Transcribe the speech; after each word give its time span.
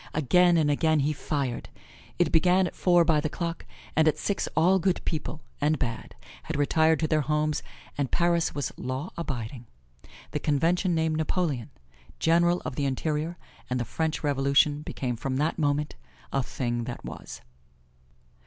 Again 0.15 0.57
and 0.57 0.71
again 0.71 1.01
he 1.01 1.13
fired. 1.13 1.69
It 2.17 2.31
began 2.31 2.65
at 2.65 2.75
four 2.75 3.05
by 3.05 3.21
the 3.21 3.29
clock, 3.29 3.67
and 3.95 4.07
at 4.07 4.17
six 4.17 4.47
all 4.57 4.79
good 4.79 4.99
people, 5.05 5.41
and 5.61 5.77
bad, 5.77 6.15
had 6.41 6.55
retired 6.57 6.99
to 7.01 7.07
their 7.07 7.21
homes, 7.21 7.61
and 7.99 8.09
Paris 8.09 8.55
was 8.55 8.71
law 8.77 9.11
abiding. 9.15 9.67
The 10.31 10.39
Convention 10.39 10.95
named 10.95 11.17
Napoleon, 11.17 11.69
General 12.17 12.63
of 12.65 12.77
the 12.77 12.85
Interior, 12.85 13.37
and 13.69 13.79
the 13.79 13.85
French 13.85 14.23
Revolution 14.23 14.81
became 14.81 15.17
from 15.17 15.35
that 15.35 15.59
moment 15.59 15.93
a 16.33 16.41
thing 16.41 16.85
that 16.85 17.05
was. 17.05 17.41